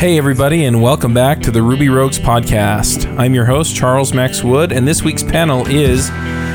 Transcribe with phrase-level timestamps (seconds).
[0.00, 3.06] Hey, everybody, and welcome back to the Ruby Rogues podcast.
[3.18, 6.08] I'm your host, Charles Max Wood, and this week's panel is,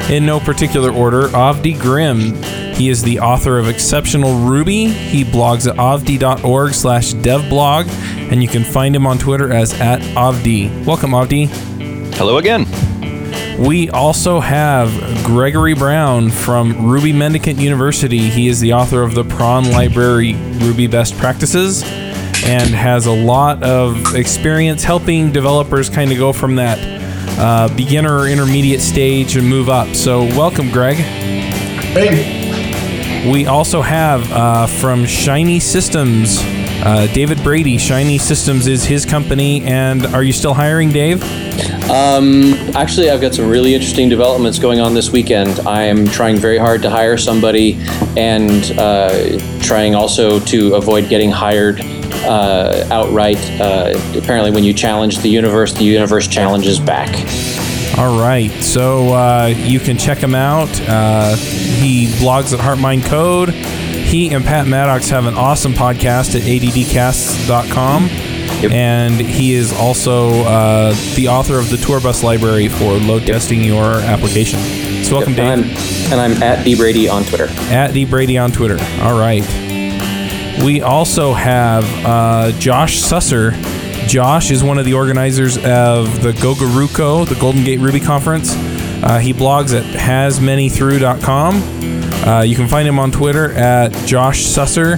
[0.10, 2.33] in no particular order, Avdi Grimm.
[2.73, 4.88] He is the author of Exceptional Ruby.
[4.88, 7.87] He blogs at avdi.org slash devblog,
[8.31, 10.83] and you can find him on Twitter as at Avdi.
[10.83, 11.47] Welcome, Avdi.
[12.15, 12.65] Hello again.
[13.57, 14.89] We also have
[15.23, 18.29] Gregory Brown from Ruby Mendicant University.
[18.29, 23.63] He is the author of the Prawn Library Ruby Best Practices and has a lot
[23.63, 26.77] of experience helping developers kind of go from that
[27.39, 29.96] uh, beginner or intermediate stage and move up.
[29.96, 30.97] So, welcome, Greg.
[30.97, 32.44] Hey.
[33.31, 36.39] We also have uh, from Shiny Systems,
[36.83, 37.77] uh, David Brady.
[37.77, 41.23] Shiny Systems is his company, and are you still hiring, Dave?
[41.89, 45.59] Um, actually, I've got some really interesting developments going on this weekend.
[45.67, 47.78] I am trying very hard to hire somebody
[48.17, 51.80] and uh, trying also to avoid getting hired
[52.25, 53.38] uh, outright.
[53.61, 57.14] Uh, apparently, when you challenge the universe, the universe challenges back.
[57.97, 60.70] All right, so uh, you can check him out.
[60.81, 63.49] Uh, he blogs at HeartMind Code.
[63.52, 68.34] He and Pat Maddox have an awesome podcast at addcasts.com.
[68.61, 68.71] Yep.
[68.71, 73.63] And he is also uh, the author of the tour bus library for load testing
[73.63, 74.59] your application.
[75.03, 75.59] So welcome, yep.
[75.59, 76.11] Dave.
[76.11, 77.45] And I'm, and I'm at dbrady on Twitter.
[77.71, 78.77] At dbrady on Twitter.
[79.03, 79.43] All right.
[80.63, 83.52] We also have uh, Josh Susser.
[84.07, 88.53] Josh is one of the organizers of the GoGaRuCo, the Golden Gate Ruby Conference.
[88.55, 92.27] Uh, he blogs at hasmanythrough.com.
[92.27, 94.97] Uh, you can find him on Twitter at Josh Susser.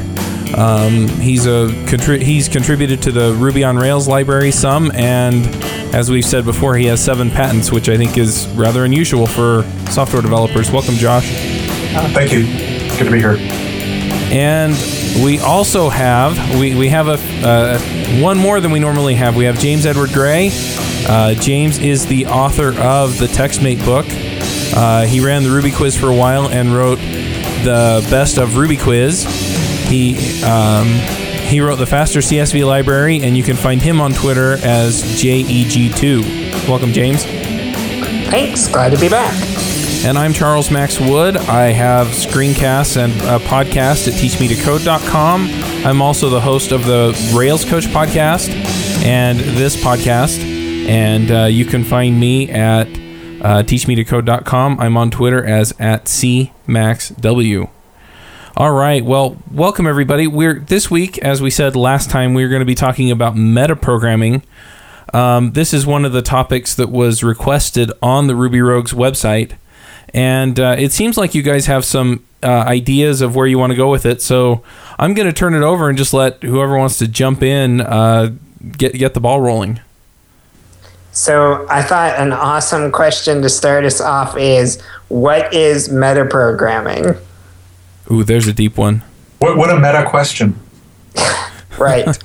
[0.58, 5.46] Um, he's a contri- he's contributed to the Ruby on Rails library some, and
[5.94, 9.64] as we've said before, he has seven patents, which I think is rather unusual for
[9.92, 10.72] software developers.
[10.72, 11.32] Welcome, Josh.
[11.96, 12.46] Uh, thank you.
[12.98, 13.38] Good to be here.
[14.30, 14.74] And
[15.24, 17.80] we also have we, we have a uh,
[18.22, 19.36] one more than we normally have.
[19.36, 20.50] We have James Edward Gray.
[21.08, 24.06] Uh, James is the author of the TextMate book.
[24.76, 27.00] Uh, he ran the Ruby Quiz for a while and wrote
[27.64, 29.26] the best of Ruby Quiz.
[29.88, 30.88] He um,
[31.48, 36.68] he wrote the Faster CSV library, and you can find him on Twitter as JEG2.
[36.68, 37.24] Welcome, James.
[37.24, 38.68] Thanks.
[38.68, 39.34] Glad to be back.
[40.06, 41.38] And I'm Charles Max Wood.
[41.38, 45.50] I have screencasts and a podcast at teachmetocode.com.
[45.86, 48.50] I'm also the host of the Rails Coach podcast
[49.04, 50.40] and this podcast.
[50.88, 54.80] And uh, you can find me at uh, teachmetocode.com.
[54.80, 57.70] I'm on Twitter as at cmaxw.
[58.58, 59.06] All right.
[59.06, 60.26] Well, welcome everybody.
[60.26, 63.36] We're this week, as we said last time, we are going to be talking about
[63.36, 64.42] metaprogramming.
[65.14, 69.52] Um, this is one of the topics that was requested on the Ruby Rogues website,
[70.12, 73.74] and uh, it seems like you guys have some uh, ideas of where you want
[73.74, 74.24] to go with it.
[74.24, 74.64] So
[74.98, 78.32] I'm going to turn it over and just let whoever wants to jump in uh,
[78.72, 79.82] get get the ball rolling.
[81.12, 87.20] So I thought an awesome question to start us off is, what is metaprogramming?
[88.12, 89.04] Ooh, there's a deep one.
[89.40, 90.60] What, what a meta question.
[91.78, 92.08] right.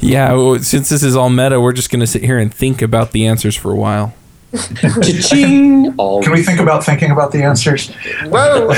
[0.00, 2.82] yeah, well, since this is all meta, we're just going to sit here and think
[2.82, 4.14] about the answers for a while.
[4.52, 7.90] Can we think about thinking about the answers?
[8.26, 8.72] Whoa.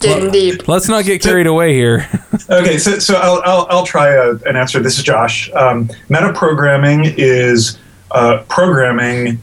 [0.00, 0.68] Getting deep.
[0.68, 2.06] Let's not get carried away here.
[2.48, 4.80] okay, so, so I'll, I'll, I'll try a, an answer.
[4.80, 5.50] This is Josh.
[5.52, 7.78] Um, metaprogramming is
[8.10, 9.42] uh, programming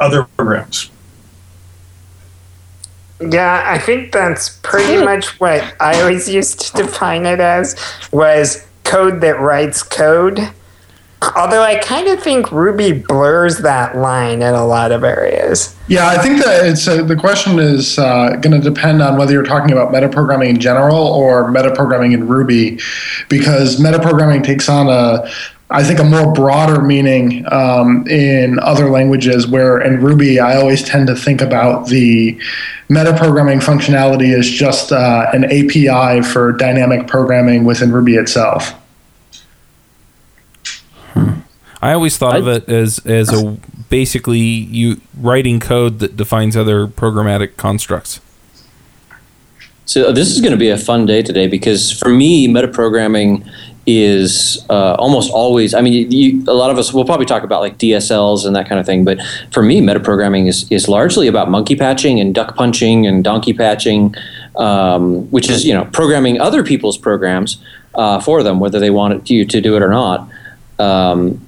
[0.00, 0.90] other programs.
[3.30, 7.76] Yeah, I think that's pretty much what I always used to define it as
[8.12, 10.50] was code that writes code.
[11.36, 15.76] Although I kind of think Ruby blurs that line in a lot of areas.
[15.86, 19.32] Yeah, I think that it's uh, the question is uh, going to depend on whether
[19.32, 22.80] you're talking about metaprogramming in general or metaprogramming in Ruby,
[23.28, 25.30] because metaprogramming takes on a
[25.70, 29.46] I think a more broader meaning um, in other languages.
[29.46, 32.38] Where in Ruby, I always tend to think about the
[32.92, 38.74] metaprogramming functionality is just uh, an API for dynamic programming within Ruby itself.
[41.14, 41.40] Hmm.
[41.80, 43.56] I always thought I, of it as as a
[43.88, 48.20] basically you writing code that defines other programmatic constructs.
[49.84, 53.50] So this is going to be a fun day today because for me, metaprogramming
[53.86, 55.74] is uh, almost always.
[55.74, 58.68] I mean, you, a lot of us will probably talk about like DSLs and that
[58.68, 59.18] kind of thing, but
[59.50, 64.14] for me, metaprogramming is is largely about monkey patching and duck punching and donkey patching,
[64.56, 67.62] um, which is you know programming other people's programs
[67.94, 70.28] uh, for them, whether they want you to do it or not.
[70.78, 71.46] Um,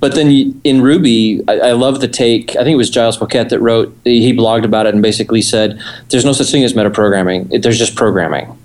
[0.00, 2.50] but then in Ruby, I, love the take.
[2.50, 3.96] I think it was Giles Bowkett that wrote.
[4.04, 7.62] He blogged about it and basically said, "There's no such thing as metaprogramming.
[7.62, 8.56] There's just programming."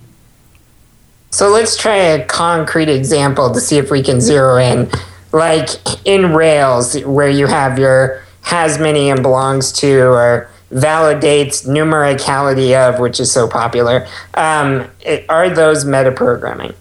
[1.33, 4.87] So let's try a concrete example to see if we can zero in.
[5.31, 5.69] Like
[6.05, 12.99] in Rails, where you have your has many and belongs to, or validates numericality of,
[12.99, 14.05] which is so popular.
[14.35, 16.75] Um, it, are those metaprogramming?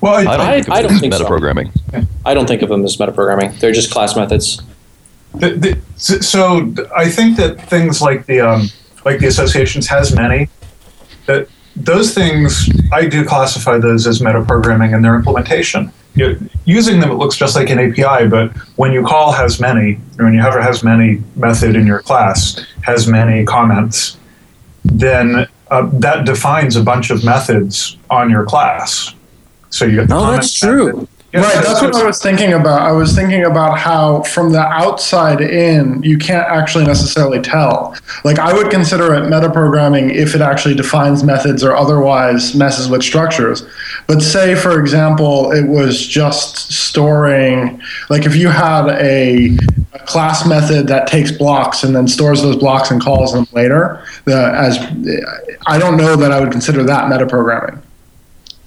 [0.00, 2.06] Well, I don't I- think of I don't as think so.
[2.24, 3.60] I don't think of them as metaprogramming.
[3.60, 4.62] They're just class methods.
[5.34, 8.68] The, the, so, so I think that things like the um,
[9.04, 10.48] like the associations has many
[11.26, 15.90] that those things I do classify those as metaprogramming and their implementation.
[16.14, 19.98] You, using them, it looks just like an API, but when you call has many,
[20.18, 24.18] or when you have a has many method in your class, has many comments,
[24.84, 29.14] then uh, that defines a bunch of methods on your class.
[29.70, 30.92] So you get the Oh, that's true.
[30.92, 31.08] method.
[31.34, 32.82] Right, that's what I was thinking about.
[32.82, 37.96] I was thinking about how, from the outside in, you can't actually necessarily tell.
[38.22, 43.02] Like, I would consider it metaprogramming if it actually defines methods or otherwise messes with
[43.02, 43.64] structures.
[44.06, 47.80] But say, for example, it was just storing,
[48.10, 49.56] like, if you had a,
[49.94, 54.04] a class method that takes blocks and then stores those blocks and calls them later,
[54.26, 54.76] the, as
[55.66, 57.80] I don't know that I would consider that metaprogramming.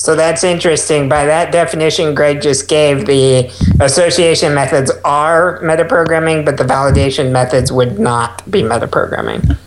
[0.05, 1.09] So that's interesting.
[1.09, 7.71] By that definition Greg just gave, the association methods are metaprogramming, but the validation methods
[7.71, 9.57] would not be metaprogramming.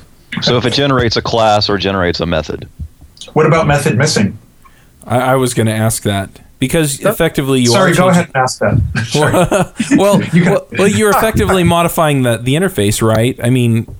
[0.42, 2.68] So if it generates a class or generates a method,
[3.32, 4.38] What about method missing?
[5.04, 6.30] I, I was going to ask that
[6.60, 9.74] because oh, effectively you Sorry, are sorry go ahead and ask that.
[9.98, 13.36] well, you well, well you're effectively modifying the, the interface, right?
[13.42, 13.92] I mean,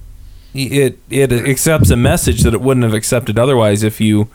[0.54, 4.28] it it accepts a message that it wouldn't have accepted otherwise if you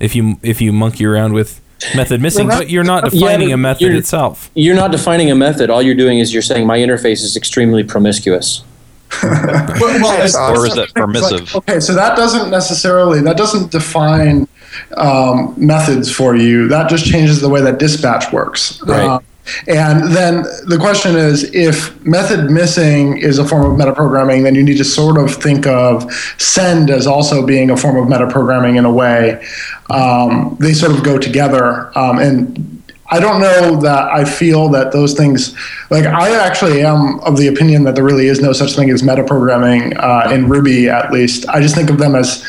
[0.00, 1.60] if you if you monkey around with
[1.94, 4.50] method missing, Well, but you're not defining but a method you're- itself.
[4.54, 5.70] You're not defining a method.
[5.70, 8.64] All you're doing is you're saying my interface is extremely promiscuous.
[9.22, 11.54] well, well, That's or is it permissive?
[11.54, 14.48] Okay, so that doesn't necessarily that doesn't define
[14.96, 16.68] um, methods for you.
[16.68, 18.82] That just changes the way that dispatch works.
[18.82, 19.04] Right.
[19.04, 19.24] Um,
[19.68, 24.62] and then the question is, if method missing is a form of metaprogramming, then you
[24.62, 28.84] need to sort of think of send as also being a form of metaprogramming in
[28.84, 29.44] a way.
[29.90, 34.90] Um, they sort of go together, um, and I don't know that I feel that
[34.90, 35.56] those things,
[35.90, 39.02] like I actually am of the opinion that there really is no such thing as
[39.02, 41.48] metaprogramming uh, in Ruby, at least.
[41.48, 42.44] I just think of them as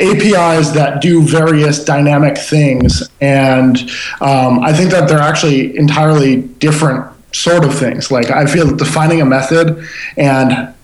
[0.00, 3.78] APIs that do various dynamic things, and
[4.20, 8.10] um, I think that they're actually entirely different sort of things.
[8.10, 9.86] Like I feel that defining a method
[10.16, 10.74] and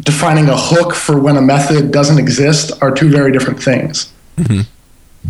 [0.00, 4.12] defining a hook for when a method doesn't exist are two very different things.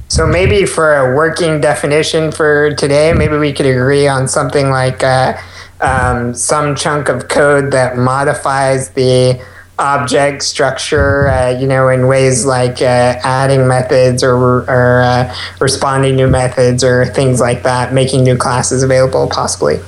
[0.08, 5.02] So maybe for a working definition for today, maybe we could agree on something like
[5.02, 5.36] uh,
[5.80, 9.40] um, some chunk of code that modifies the
[9.80, 14.34] object structure, uh, you know, in ways like uh, adding methods or,
[14.70, 19.80] or uh, responding new methods or things like that, making new classes available possibly.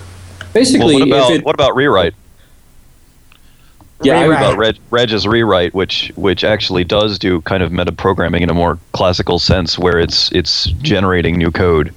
[0.53, 2.15] Basically, Well, what about if it, what about rewrite?
[4.03, 4.41] yeah, I- Rewrite.
[4.41, 8.55] What about Reg, Reg's rewrite, which which actually does do kind of metaprogramming in a
[8.55, 11.95] more classical sense, where it's it's generating new code, Right,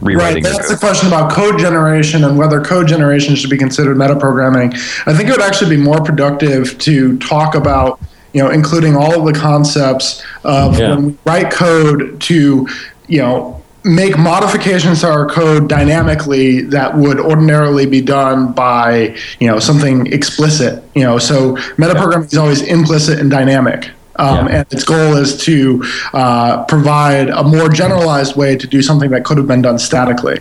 [0.00, 3.96] rewriting new that's the question about code generation and whether code generation should be considered
[3.96, 4.74] metaprogramming.
[5.06, 8.00] I think it would actually be more productive to talk about,
[8.32, 10.90] you know, including all of the concepts of Yeah.
[10.90, 12.66] when we write code to,
[13.06, 19.46] you know, make modifications to our code dynamically that would ordinarily be done by, you
[19.46, 20.82] know, something explicit.
[20.94, 23.90] You know, so metaprogramming is always implicit and dynamic.
[24.16, 24.56] Um, Yeah.
[24.58, 29.24] And its goal is to uh, provide a more generalized way to do something that
[29.24, 30.40] could have been done statically.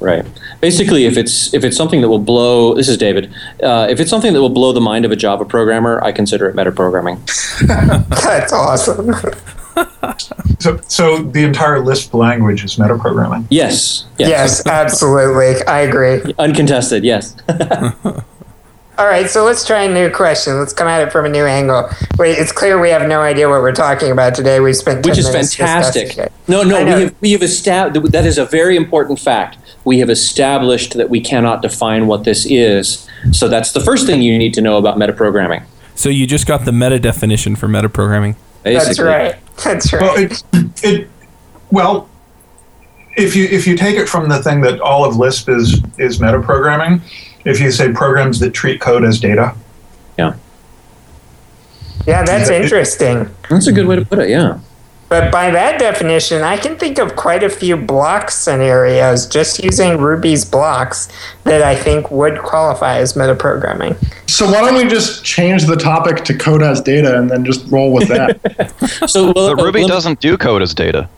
[0.00, 0.24] Right.
[0.60, 3.32] Basically, if it's if it's something that will blow, this is David.
[3.62, 6.48] Uh, if it's something that will blow the mind of a Java programmer, I consider
[6.48, 7.18] it metaprogramming.
[8.22, 9.12] That's awesome.
[10.58, 13.46] so, so the entire Lisp language is metaprogramming.
[13.50, 14.06] Yes.
[14.18, 14.28] Yes.
[14.28, 15.64] yes, absolutely.
[15.66, 16.32] I agree.
[16.38, 17.04] Uncontested.
[17.04, 17.36] Yes.
[18.98, 20.58] All right, so let's try a new question.
[20.58, 21.88] Let's come at it from a new angle.
[22.18, 24.58] Wait, it's clear we have no idea what we're talking about today.
[24.58, 26.32] We spent 10 Which is minutes fantastic.
[26.48, 29.56] No, no, we have we have established that is a very important fact.
[29.84, 33.08] We have established that we cannot define what this is.
[33.30, 35.62] So that's the first thing you need to know about metaprogramming.
[35.94, 38.34] So you just got the meta definition for metaprogramming.
[38.64, 39.36] That's right.
[39.62, 40.02] That's right.
[40.02, 40.44] Well, it,
[40.82, 41.10] it,
[41.70, 42.08] well,
[43.16, 46.18] if you if you take it from the thing that all of Lisp is is
[46.18, 47.00] metaprogramming,
[47.44, 49.54] if you say programs that treat code as data,
[50.18, 50.34] yeah,
[52.06, 53.28] Yeah, that's interesting.
[53.48, 54.28] That's a good way to put it.
[54.30, 54.58] Yeah.
[55.08, 59.96] But by that definition, I can think of quite a few block scenarios just using
[59.96, 61.08] Ruby's blocks
[61.44, 63.96] that I think would qualify as metaprogramming.
[64.28, 67.66] So why don't we just change the topic to code as data and then just
[67.70, 68.38] roll with that?
[69.08, 71.08] So well, But Ruby uh, doesn't do code as data.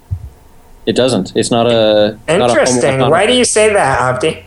[0.87, 1.35] It doesn't.
[1.35, 3.01] It's not a not a Interesting.
[3.01, 4.45] Why do you say that, Avdi?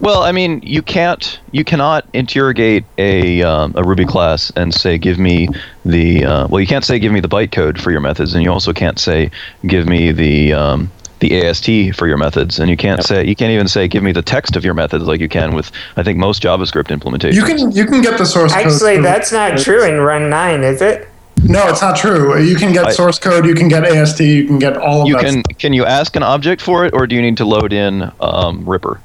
[0.00, 4.98] Well, I mean, you can't, you cannot interrogate a um, a Ruby class and say,
[4.98, 5.48] give me
[5.84, 8.50] the, uh, well, you can't say, give me the bytecode for your methods, and you
[8.50, 9.30] also can't say,
[9.66, 13.50] give me the um, the AST for your methods, and you can't say, you can't
[13.50, 16.18] even say, give me the text of your methods like you can with, I think,
[16.18, 17.34] most JavaScript implementations.
[17.34, 18.66] you can you can get the source code.
[18.66, 21.08] Actually, through- that's not true in 1.9, is it?
[21.44, 22.40] No, it's not true.
[22.40, 25.08] You can get I- source code, you can get AST, you can get all of
[25.08, 25.24] you that.
[25.24, 28.10] can, can you ask an object for it, or do you need to load in
[28.20, 29.00] um, Ripper?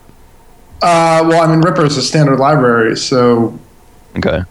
[0.81, 3.57] Uh, well, I mean, Ripper is a standard library, so
[4.17, 4.41] Okay.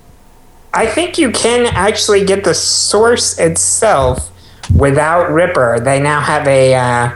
[0.73, 4.31] I think you can actually get the source itself
[4.75, 5.81] without Ripper.
[5.81, 7.11] They now have a, uh, uh,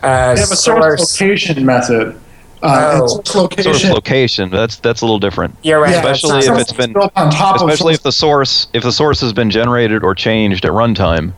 [0.00, 1.20] they have a source source.
[1.20, 2.18] location method.
[2.62, 3.06] Uh, Oh.
[3.06, 3.64] source location.
[3.64, 3.92] Source location.
[3.92, 4.50] location.
[4.50, 5.54] That's that's a little different.
[5.62, 5.90] You're right.
[5.90, 8.92] Yeah, especially not if it's been on top especially source if the source if the
[8.92, 11.32] source has been generated or changed at runtime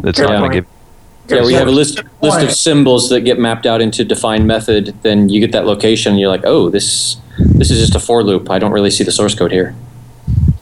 [0.00, 0.66] that's Good not going to give
[1.28, 4.46] Yeah, where you have a list list of symbols that get mapped out into defined
[4.46, 6.12] method, then you get that location.
[6.12, 8.50] And you're like, oh, this this is just a for loop.
[8.50, 9.74] I don't really see the source code here.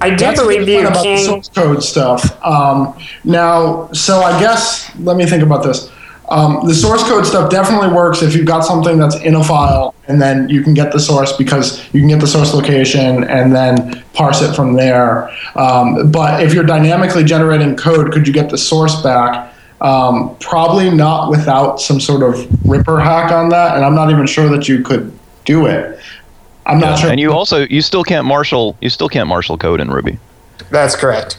[0.01, 2.45] I do That's a believe good you point about the source code stuff.
[2.45, 5.91] Um, now, so I guess let me think about this.
[6.29, 9.95] Um, the source code stuff definitely works if you've got something that's in a file,
[10.09, 13.55] and then you can get the source because you can get the source location and
[13.55, 15.31] then parse it from there.
[15.57, 19.52] Um, but if you're dynamically generating code, could you get the source back?
[19.83, 24.27] Um, probably not without some sort of Ripper hack on that, and I'm not even
[24.27, 25.99] sure that you could do it.
[26.67, 27.11] I'm not sure.
[27.11, 30.19] and you also you still can't marshal you still can't marshal code in ruby
[30.71, 31.39] That's correct.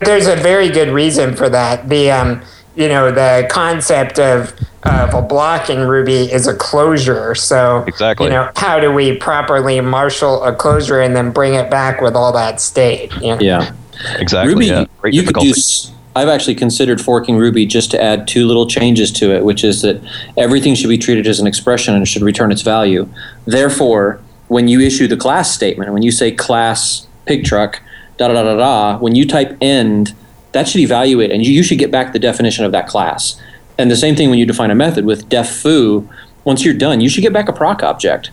[0.00, 1.90] There's a very good reason for that.
[1.90, 2.42] The um,
[2.74, 7.34] you know, the concept of of a block in Ruby is a closure.
[7.34, 8.26] So Exactly.
[8.26, 12.14] you know, how do we properly marshal a closure and then bring it back with
[12.14, 13.12] all that state?
[13.16, 13.40] You know?
[13.40, 13.74] Yeah.
[14.18, 15.99] exactly Ruby, yeah great you could difficulty.
[16.14, 19.82] I've actually considered forking Ruby just to add two little changes to it, which is
[19.82, 20.02] that
[20.36, 23.08] everything should be treated as an expression and should return its value.
[23.46, 27.80] Therefore, when you issue the class statement, when you say class pig truck,
[28.16, 30.12] da da da da da, when you type end,
[30.52, 33.40] that should evaluate, and you, you should get back the definition of that class.
[33.78, 36.08] And the same thing when you define a method with def foo.
[36.42, 38.30] Once you're done, you should get back a proc object.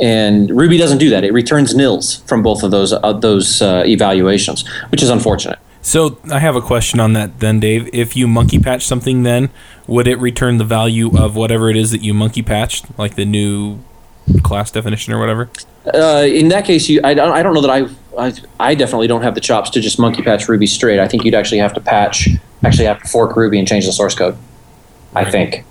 [0.00, 3.82] And Ruby doesn't do that; it returns nils from both of those uh, those uh,
[3.84, 5.58] evaluations, which is unfortunate.
[5.80, 7.88] So I have a question on that then, Dave.
[7.92, 9.50] If you monkey patch something, then
[9.86, 13.24] would it return the value of whatever it is that you monkey patched, like the
[13.24, 13.78] new
[14.42, 15.48] class definition or whatever?
[15.94, 19.06] Uh, in that case, you, I, don't, I don't know that I, I, I definitely
[19.06, 20.98] don't have the chops to just monkey patch Ruby straight.
[20.98, 22.28] I think you'd actually have to patch,
[22.62, 24.36] actually have to fork Ruby and change the source code.
[25.14, 25.64] I think.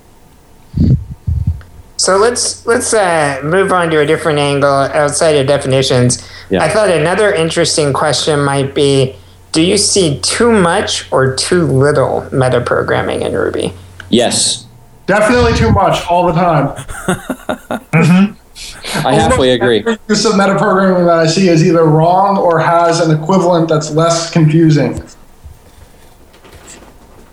[1.98, 6.28] So let's let's uh, move on to a different angle outside of definitions.
[6.50, 6.64] Yeah.
[6.64, 9.16] I thought another interesting question might be:
[9.58, 13.74] Do you see too much or too little metaprogramming in Ruby?
[14.08, 14.68] Yes,
[15.08, 16.76] Definitely too much all the time.
[17.98, 19.08] Mm-hmm.
[19.08, 19.80] I halfway agree.
[19.80, 23.90] Every use of metaprogramming that I see is either wrong or has an equivalent that's
[23.90, 24.94] less confusing.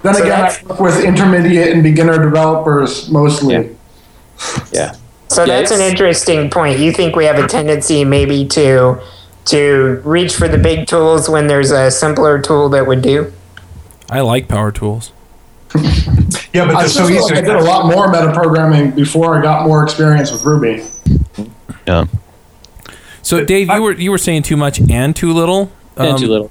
[0.02, 3.54] Then So again, I that's- work with intermediate and beginner developers mostly.
[3.54, 4.64] Yeah.
[4.73, 4.95] Yeah.
[5.28, 6.78] So Yeah, that's an interesting point.
[6.78, 9.02] You think we have a tendency maybe to
[9.47, 13.33] to reach for the big tools when there's a simpler tool that would do?
[14.11, 15.13] I like power tools.
[16.53, 17.35] Yeah, but I they're so feel easy.
[17.35, 20.85] like I did a lot more metaprogramming before I got more experience with Ruby.
[21.87, 22.05] yeah
[23.23, 25.73] So Dave, you were you were saying too much and too little.
[25.97, 26.45] and Um, too little.
[26.47, 26.51] Yeah.